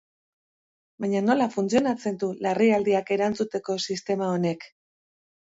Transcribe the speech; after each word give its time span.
Baina 1.03 1.19
nola 1.25 1.47
funtzionatzen 1.57 2.17
du 2.23 2.31
larrialdiak 2.47 3.13
erantzuteko 3.19 3.79
sistema 3.89 4.35
honek? 4.39 4.67